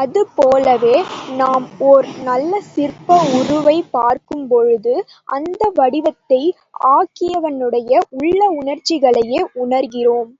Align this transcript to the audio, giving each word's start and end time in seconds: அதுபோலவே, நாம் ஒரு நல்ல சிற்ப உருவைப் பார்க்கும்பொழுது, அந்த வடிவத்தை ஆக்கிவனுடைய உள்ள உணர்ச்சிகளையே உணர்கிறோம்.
அதுபோலவே, 0.00 0.94
நாம் 1.36 1.66
ஒரு 1.80 2.08
நல்ல 2.22 2.60
சிற்ப 2.68 3.18
உருவைப் 3.32 3.92
பார்க்கும்பொழுது, 3.92 4.94
அந்த 5.28 5.70
வடிவத்தை 5.74 6.40
ஆக்கிவனுடைய 6.90 7.92
உள்ள 8.16 8.40
உணர்ச்சிகளையே 8.56 9.42
உணர்கிறோம். 9.62 10.32